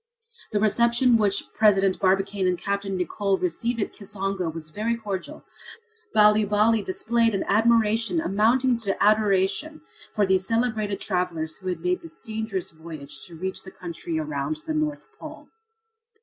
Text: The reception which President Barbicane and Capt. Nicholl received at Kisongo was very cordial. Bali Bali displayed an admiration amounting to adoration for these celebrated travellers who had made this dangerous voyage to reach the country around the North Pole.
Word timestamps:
The 0.51 0.59
reception 0.59 1.15
which 1.15 1.43
President 1.53 1.99
Barbicane 1.99 2.47
and 2.47 2.57
Capt. 2.57 2.85
Nicholl 2.85 3.37
received 3.37 3.79
at 3.79 3.93
Kisongo 3.93 4.49
was 4.51 4.71
very 4.71 4.95
cordial. 4.95 5.43
Bali 6.11 6.43
Bali 6.43 6.81
displayed 6.81 7.35
an 7.35 7.43
admiration 7.47 8.19
amounting 8.19 8.77
to 8.77 8.97
adoration 8.99 9.81
for 10.11 10.25
these 10.25 10.47
celebrated 10.47 10.99
travellers 10.99 11.57
who 11.57 11.67
had 11.67 11.81
made 11.81 12.01
this 12.01 12.19
dangerous 12.19 12.71
voyage 12.71 13.27
to 13.27 13.35
reach 13.35 13.61
the 13.61 13.69
country 13.69 14.17
around 14.17 14.55
the 14.65 14.73
North 14.73 15.05
Pole. 15.19 15.49